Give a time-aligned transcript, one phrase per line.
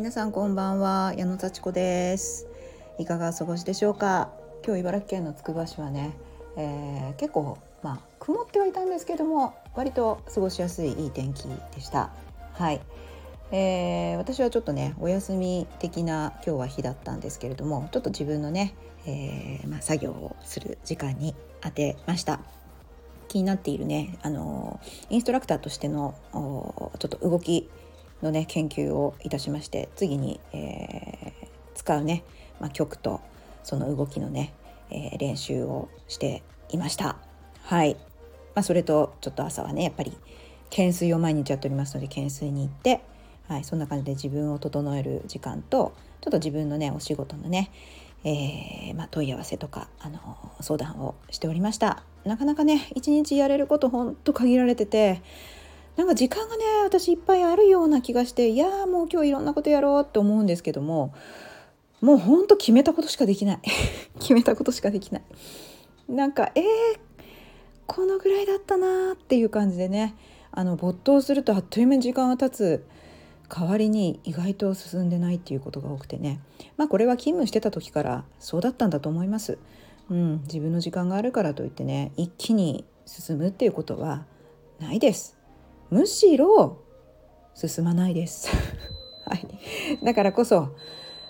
[0.00, 2.46] 皆さんこんばんは矢野幸子です。
[2.98, 4.30] いかがお過ごしでしょうか？
[4.64, 6.16] 今日茨城県のつくば市はね、
[6.56, 12.14] えー、結構まあ曇ってはいたんですけども割と過ごしやすいいい天気でした。
[12.54, 12.80] はい、
[13.52, 18.74] えー、私はちょっとねお休み的な今日は日だったんですけれどもちょっと自分のね、
[19.04, 22.40] えー、まあ、作業をする時間に当てました。
[23.28, 24.80] 気になっているねあの
[25.10, 27.68] インストラクターとしてのちょっと動き
[28.22, 32.24] のね研究をいたしまして次に、えー、使うね、
[32.60, 33.20] まあ、曲と
[33.62, 34.52] その動きのね、
[34.90, 37.16] えー、練習をしていました。
[37.62, 37.94] はい、
[38.54, 40.16] まあ、それとちょっと朝はねやっぱり
[40.70, 43.00] 懸垂を毎日やっておりますので懸垂に行って、
[43.48, 47.70] はい、そんな感じで自分を整える時間とちょっと自分のねお仕事のね、
[48.24, 50.18] えー、まあ、問い合わせとかあの
[50.60, 55.22] 相談をしておりましたなかなかね一日やれることほんと限られてて
[55.96, 61.14] なんか時間がね私いっぱいあるような気がしていやもう今日いろんなことやろうって思うんですけども
[62.00, 63.58] もうほんと決めたことしかできない
[64.18, 65.22] 決めたことしかできない
[66.08, 66.64] なんかえー、
[67.86, 70.14] このぐらいだったなっていう感じでね
[70.52, 72.84] あの没頭するとあっという間に時間が経つ
[73.48, 76.40] 代わりに意外と進んでないっていうことが多くてね
[76.76, 79.58] まあこれは勤務してた時からそうだったんだと思います。
[80.08, 84.24] うん、自分の時間があるからといってね一気に進むっていうことは
[84.80, 85.39] ないです。
[85.90, 86.78] むしろ
[87.54, 88.48] 進まないです。
[89.26, 89.46] はい、
[90.04, 90.68] だからこそ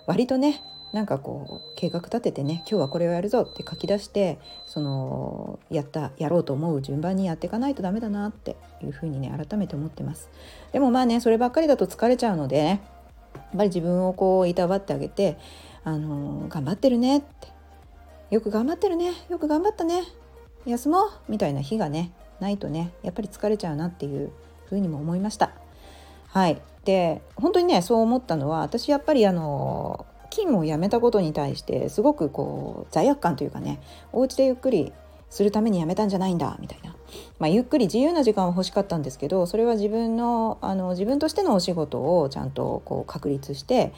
[0.06, 10.28] 割とねなんかこう計画立ててね今日はこれをやるぞって書き出してそのやったやろうと思う順番にやっていかないとダメだなっていうふうにね改めて思ってます。
[10.72, 12.81] でもまあねそればっかりだと疲れちゃうので、ね、
[13.34, 15.36] やっぱり自分をこういたわってあげて
[15.84, 17.48] あの頑張ってるねって。
[18.31, 19.12] よく頑張ってるね。
[19.28, 20.05] よく頑張ったね。
[20.64, 21.11] 休もう。
[21.28, 24.31] みたいな日がねないとねやっぱり疲れちゃうなっていう
[24.71, 25.51] ふうにも思いました。
[26.29, 33.81] はいで本当にねそう思ったのは私やっぱりあの勤務を辞めたことに対してすごくこう罪悪感というかね
[34.12, 34.93] お家でゆっくり
[35.28, 36.94] するために辞めたんじゃないんだみたいな、
[37.39, 43.93] まあ、ゆっくり自由な時間は欲しかったんですけどそれは自分のあの自分としてのお仕事をちゃんとこう確立して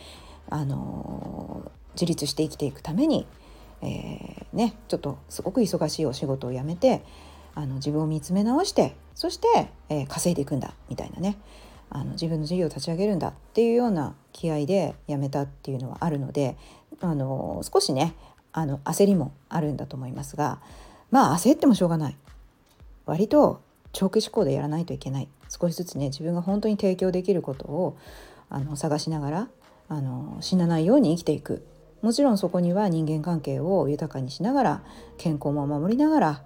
[0.50, 3.26] あの自立して生きていくために、
[3.82, 7.02] えー、ね、ちょっとすごく忙しいお仕事を辞めて
[7.54, 11.38] あの自分を見つめ直してそして、えー、稼いでいくんだみたいなね。
[11.94, 16.56] あの自分の事業を立ち上げるんだっていうような気合で辞めたっていうのはあるので
[17.02, 18.14] あの少しね
[18.50, 20.58] あの焦りもあるんだと思いますが
[21.10, 22.16] まあ焦ってもしょうがない。
[23.04, 23.60] 割と
[23.92, 25.28] 長期志向でやらないといけない。
[25.50, 27.98] 少しずつね自分が本当に提供できることを
[28.48, 29.48] あの探しながら
[29.90, 31.66] あの死なないように生きていく。
[32.00, 34.82] もちろんそこには人間関係を豊かにしながら
[35.19, 36.42] 健康も守りながら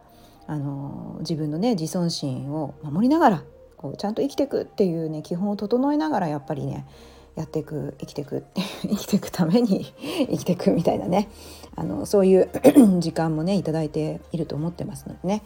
[0.47, 3.43] あの自分のね自尊心を守りながら
[3.77, 6.87] こうちゃんと生きていくっていうね基本を整えながらやっぱりね
[7.35, 8.45] やっていく生きていく
[8.83, 9.93] 生きていくために
[10.31, 11.29] 生きていくみたいなね
[11.75, 12.51] あのそういう
[12.99, 15.43] 時間もね頂いていると思ってますのでね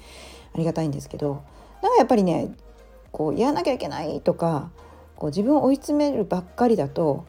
[0.55, 1.43] ありがたいんですけど
[1.83, 2.55] なんかやっぱりね
[3.11, 4.71] こうやらなきゃいけないとか
[5.17, 7.25] こう自分を追い詰めるばっかりだと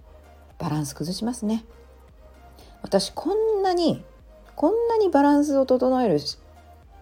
[0.60, 1.66] バランス崩しますね。
[2.84, 4.04] 私こんなに
[4.56, 6.20] こんなにバランスを整える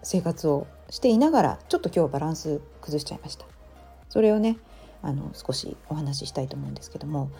[0.02, 3.46] 生活をしていながらちょっと今日バランス崩しちゃいました。
[4.08, 4.58] それをね
[5.02, 7.30] あの少しお話ししたいと思うんですけども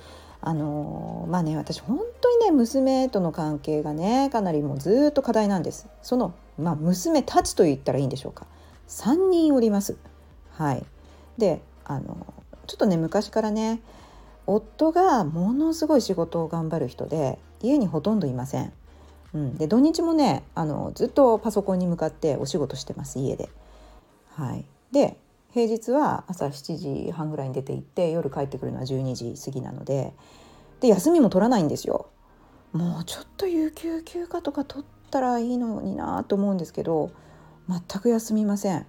[0.40, 5.88] あのまあね私本当にね娘との関係がねかなりもうずっと課題なんです。
[6.02, 8.46] その、まあ、娘たちと言ったらいいんでしょうか。
[8.88, 9.96] 3人おります。
[10.52, 10.84] はい。
[11.36, 12.34] であの
[12.66, 13.80] ちょっとね昔からね
[14.46, 18.72] 夫がものすごい仕事を頑張る人で家にほとんどいません。
[19.32, 23.48] うん、で土日もねあのずっとパソコンに向かってお仕事してます家で。
[24.34, 25.16] はい、で
[25.52, 30.14] 平日は朝7時半ぐらいに出て行って夜帰ってくるのは12時過ぎなので
[30.80, 32.08] で休みも取らないんですよ。
[32.72, 37.10] もうちょっと有給休暇とか取ったらいいのになと思うんですけど
[37.68, 38.86] 全く休みません。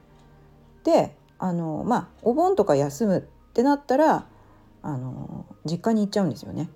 [0.84, 3.22] であのまあお盆とか休むっ
[3.54, 4.28] てなったら
[4.84, 6.70] あの実家に行っちゃうんですよね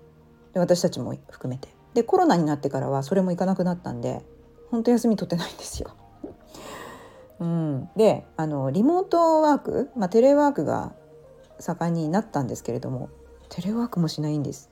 [0.52, 1.75] で私たちも含めて。
[1.96, 4.20] でコロナになってからはそれも行かなくなったんで
[4.70, 5.96] 本当休み取ってないんですよ。
[7.40, 10.92] うん、であのリモートワーク、まあ、テレワークが
[11.58, 13.08] 盛んになったんですけれども
[13.48, 14.68] テレワークもしないんです。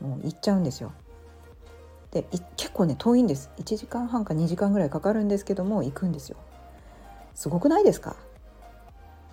[0.00, 0.90] もう行っちゃうんですよ。
[2.10, 2.26] で
[2.56, 6.36] 結構ね遠いんです1時間半か2時間ぐらいかかるんですけども行くんですよ。
[7.36, 8.16] すごくないですか、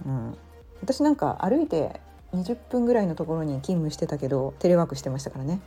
[0.06, 0.38] うん、
[0.84, 2.00] 私なんか歩いて
[2.36, 5.60] 20分ぐらいのところに勤務してたけどテレワークしてましたからね。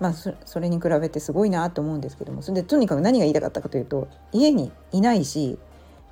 [0.00, 2.42] まあ、それに比べてすごいなと思うんですけども。
[2.42, 5.58] それでとにかく何が言いたかったかというと家にいないし、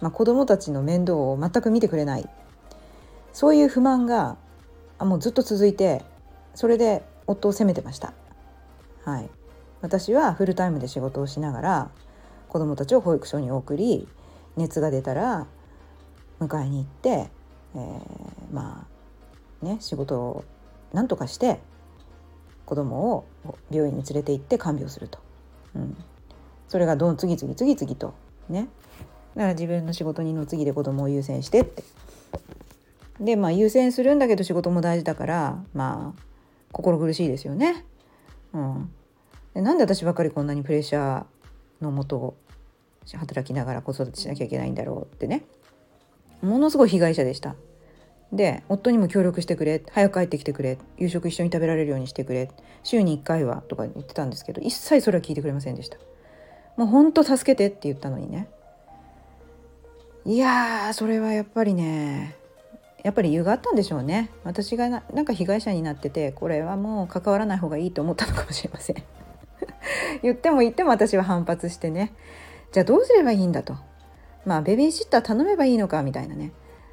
[0.01, 2.29] まあ、子どもたちの面倒を全く見てくれない。
[3.33, 4.37] そういう不満が
[4.99, 6.05] あもうずっと続いて
[6.55, 8.13] それで夫を責めてました。
[9.05, 9.31] はい、
[9.81, 11.91] 私はフルタイムで仕事をしながら
[12.49, 14.07] 子どもたちを保育所に送り
[14.57, 15.47] 熱が出たら
[16.39, 17.31] 迎えに行って、
[17.75, 18.01] えー、
[18.53, 18.87] ま
[19.63, 20.45] あね仕事を
[20.93, 21.59] 何とかして
[22.65, 23.27] 子供を
[23.71, 25.19] 病院に連れて行って看病すると、
[25.75, 25.97] うん、
[26.69, 28.15] それがどん次々次々と
[28.49, 28.69] ね。
[29.35, 31.83] だから自分の仕事にの次で子供を優先してって。
[33.21, 36.23] でまあ優先するんだけど仕事も大事だからまあ
[36.73, 37.85] 心苦しいですよね。
[38.53, 38.93] うん、
[39.55, 41.25] でなんで私ばっかりこんなにプレッシャー
[41.81, 42.37] のもと
[43.13, 45.45] 働きながら子育てしなきゃいけないんだろうってね。
[46.43, 47.55] ものすごい被害者でした。
[48.33, 52.51] で夫にも協力してくれ早く帰ってきてくれ夕食一緒に食べられるようにしてくれ
[52.83, 55.99] 週に1回はとか言ってたんですけど一切それは聞いてくれませんでした。
[56.77, 58.49] もうほんと助けてって言ったのにね。
[60.25, 62.37] いやそれはやっぱりね
[63.03, 64.31] やっぱり理由があったんでしょうね。
[64.45, 68.97] 私がななんか被害者になっててこれはもう関わらない方がいいと思ったのかもしれません。
[70.23, 72.13] 言っても言っても私は反発してね。
[72.71, 73.77] じゃあどうすればいいんだと。
[74.47, 76.53] まあベビーシッター頼めばいいのかみたいなね。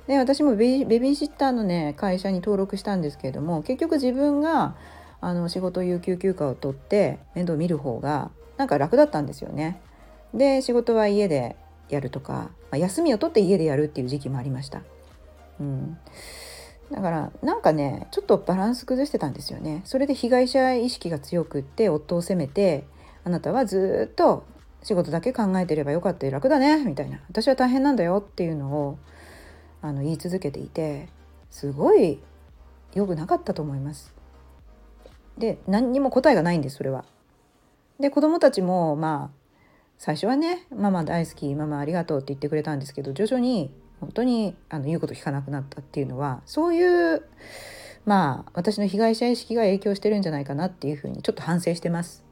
[0.09, 4.75] で私もベビーシッターのね会社に登録したんですけれども結局自分が
[5.21, 9.79] あの仕事有給休暇を取って面倒見る方がなんか楽だったんですよね。
[10.33, 11.55] で仕事は家で
[11.89, 14.81] やるとか、まあ、休みを取って家でやるっていう時期もありました。
[15.59, 15.99] うん、
[16.91, 19.83] だからなんかねちょっとバランス崩してたんですよね。
[19.85, 22.83] それで被害者意識が強くって夫を責めて
[23.25, 24.43] あなたはずっと
[24.81, 28.97] 仕事だけ考えてればよかった楽だねみたいな私は大変なんだよっていうのを
[29.81, 31.09] あの言い続けていて
[31.49, 32.19] すごい
[32.93, 34.13] 良くなかったと思います。
[35.37, 37.05] で何にも答えがないんですそれは。
[37.99, 39.39] で子供たちもまあ
[39.97, 47.23] 最初はね「ママ大好きママありがとう」って言ってくれたんですけど徐々に本当にあの言うこと聞かなくなったっていうのはそういう
[48.05, 52.23] まあ私の被害者意識が影響してるんじゃないかなっていうふうにちょっと反省してます。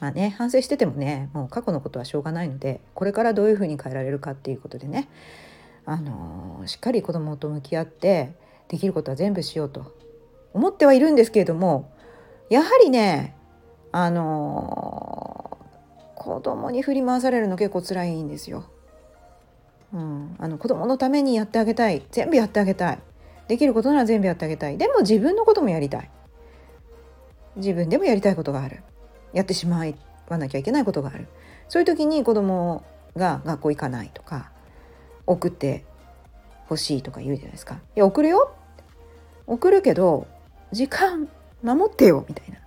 [0.00, 5.08] まあね反省しててもねもう過去のことはしょうがないのでこれからどういうふうに変えられるかっていうことでね
[5.84, 8.32] あのしっかり子供と向き合って
[8.68, 9.96] できることは全部しようと
[10.54, 11.92] 思ってはいるんですけれども
[12.48, 13.34] やはりね
[13.90, 15.58] あの
[16.14, 18.64] 子供に振り回されるの結構辛いんですよ。
[19.92, 22.02] うん、あの子供のためにやってあげたい。
[22.12, 22.98] 全部やってあげたい。
[23.48, 24.78] できることなら全部やってあげたい。
[24.78, 26.10] でも自分のこともやりたい。
[27.56, 28.82] 自分でもやりたいことがある。
[29.32, 29.84] やってしま
[30.28, 31.26] わなきゃいけないことがある。
[31.68, 32.84] そういう時に子供
[33.16, 34.51] が学校行かないとか
[35.26, 35.84] 送って
[36.68, 37.74] ほしいとか言うじゃないですか。
[37.74, 38.54] いや送るよ。
[39.46, 40.26] 送るけど
[40.72, 41.28] 時間
[41.62, 42.24] 守ってよ。
[42.28, 42.58] みたいな。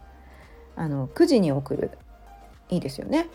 [0.75, 1.91] あの9時に送る。
[2.69, 3.29] いいですよね。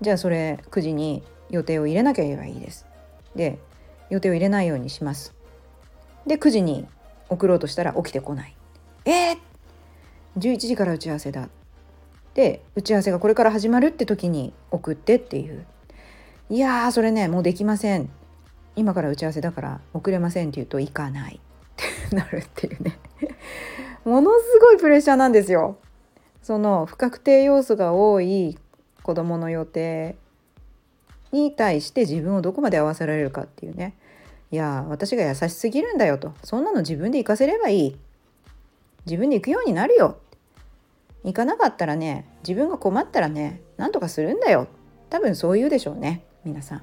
[0.00, 2.86] じゃあそれ9時に予定を入れなきゃいけばいいです。
[3.34, 3.58] で
[4.10, 5.34] 予定を入れないようにします。
[6.26, 6.86] で9時に
[7.28, 8.54] 送ろうとしたら起きてこない。
[9.04, 9.38] えー、
[10.36, 11.48] 11時から打ち合わせだ。
[12.34, 15.66] で打ち合わせがこれから始まるって時に送ってっていう。
[16.50, 18.10] いやーそれねもうできません。
[18.78, 21.36] 今から打ち合わせだから遅れませんって言うと行かない。
[21.36, 21.40] っ
[22.10, 22.96] てなるっていうね。
[24.04, 25.78] ものすごいプレッシャーなんですよ。
[26.42, 28.56] その不確定要素が多い
[29.02, 30.16] 子どもの予定
[31.32, 33.94] に対して自分をどこまで合わせられるかっていうね。
[34.52, 36.32] いや私が優しすぎるんだよと。
[36.44, 37.96] そんなの自分で行かせればいい。
[39.06, 40.18] 自分で行くようになるよ。
[41.24, 44.68] 行かなかったらね自分が困ったらね何とかするんだよ。
[45.10, 46.82] 多分そう言うでしょうね皆さん。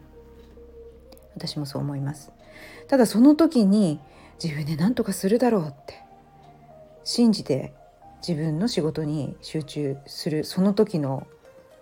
[1.35, 2.31] 私もそう思います。
[2.87, 3.99] ただその時に
[4.43, 6.03] 自分で何とかするだろうって
[7.03, 7.73] 信じて
[8.27, 11.27] 自分の仕事に集中するその時の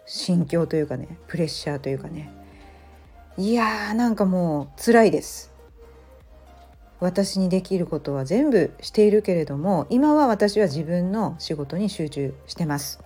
[0.05, 2.31] 心境というかねプレッシャーというかね
[3.37, 5.51] いやーなんかもう辛いです。
[6.99, 13.01] 私にできることは全部しているけれども今は私は自分の仕事に集中してます。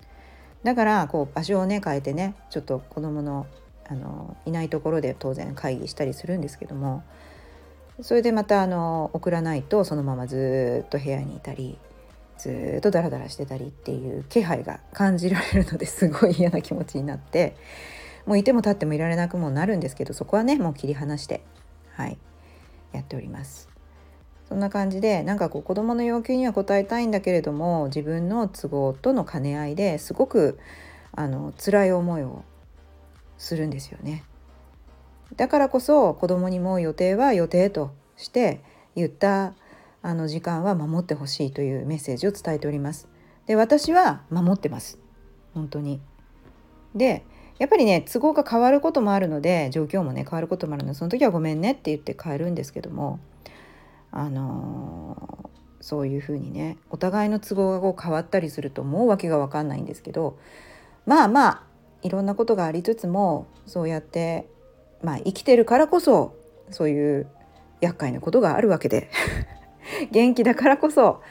[0.62, 3.46] だからこう場所をね変えてねちょっと子供の
[3.88, 7.02] あのいないところで当然会議したりするんですけども
[8.00, 11.78] それでまたあの送らないとそのままずっと部屋にいたり
[12.36, 17.56] ずっとダラダラしてたりっていう気配が感じられるのですごい嫌な気持ちになって
[18.26, 21.42] もういても立ってもいられなくもなるんですけどそこはねもう切り離して
[21.94, 22.18] はい
[22.92, 23.68] やっております。
[24.48, 30.58] そんな感じでなんかこう子どもの要求には応えたいんだけれども自分の都合との兼ね合いですごく
[31.12, 32.44] あの辛い思いを
[33.38, 34.24] するんですよね。
[35.36, 38.60] だからこそ子供にも予定は予定として
[38.96, 39.54] 言った
[40.02, 43.08] あの時間は守ってほしいというメッセージを伝えております。
[43.46, 44.98] で私は守ってます
[45.54, 46.00] 本当に。
[46.94, 47.24] で
[47.58, 53.18] やっぱりね都合が変わることもあるので状況もね変わることもあるのでその時はごめんねって言って変えるんですけども
[54.10, 60.38] あのー、そういうふうにねお互いの都合がこう変わったりするともう訳が分かんないんですけど
[61.04, 61.62] まあまあ
[62.02, 64.46] いろんなことがありつつもそうやって、
[65.02, 66.36] まあ、生きてるからこそ
[66.70, 67.26] そういう
[67.80, 69.08] 厄介なことがあるわけで。
[70.10, 71.22] 元気だからこそ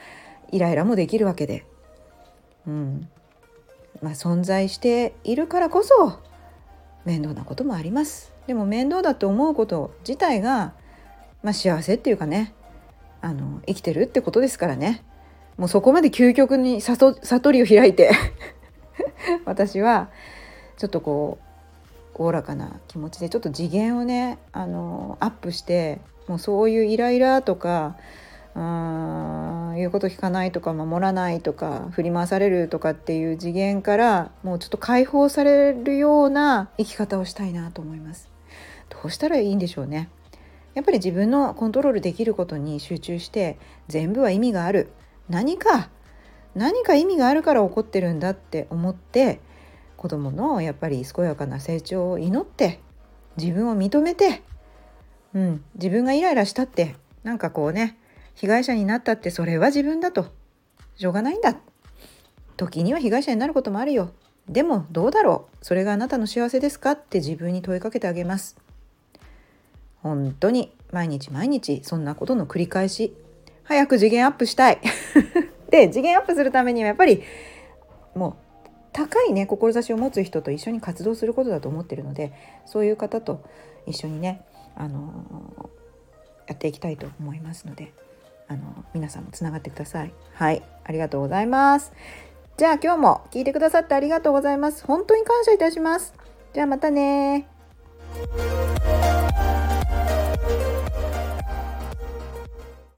[0.52, 1.66] イライラもできるわけで、
[2.66, 3.10] うん。
[4.02, 6.20] まあ、存在しているからこそ
[7.06, 8.34] 面倒なこともあります。
[8.48, 10.74] でも面倒だと思うこと自体が、
[11.44, 12.54] まあ、幸せっていうかね
[13.22, 15.04] あの生きてるってことですからね。
[15.58, 18.12] もうそこまで究極に悟りを開いて
[19.46, 20.12] 私は
[20.78, 21.40] ちょっとこ
[22.16, 27.98] うおおらかな気持ちでちょっと次元をねあのアップしてもうそういうイライラとか
[28.56, 38.30] うん言うこと聞かないとか守らないとか振り回されるとかっていう次元からもうちょっと解放されるような生き方をしたいなと思います。
[38.90, 40.10] どうしたらいいんでしょうね。
[40.74, 43.58] やっぱり自分のコントロールできることに集中して
[43.88, 44.90] 全部は意味がある
[45.30, 45.90] 何か
[46.56, 49.40] 何か意味があるから起こってるんだって思って
[49.98, 52.80] 子どものやっぱり健やかな成長を祈って
[53.36, 54.44] 自分を認めて、
[55.34, 57.98] うん、自分がイライラしたってなんかこうね
[58.36, 60.27] 被害者になったってそれは自分だと。
[60.96, 61.56] しょうがないんだ。
[62.56, 64.12] 時には被害者になることもあるよ。
[64.48, 65.66] でもどうだろう。
[65.66, 68.58] それがあなたの幸せですかって自分に問いかけてあげます。
[70.01, 73.16] 本当に毎日毎日そんなことの繰り返し。
[73.63, 74.80] 早く次元アップしたい。
[75.70, 77.24] で次元アップするためにはやっぱり
[78.16, 78.47] もう
[78.98, 82.34] 高いね志を持つ人と一緒に活動することだと思ってるので
[82.66, 83.44] そういう方と
[83.86, 84.44] 一緒にね、
[84.75, 87.94] あのー、やっていきたいと思いますので、
[88.48, 88.63] あのー、
[88.96, 90.12] 皆さんもつながってください。
[90.34, 91.94] はいありがとうございます。
[92.58, 94.84] じゃあ今日も聞いてくださってありがとうございます。
[94.84, 96.16] 本当に感謝いたします。
[96.54, 97.48] じゃあまたね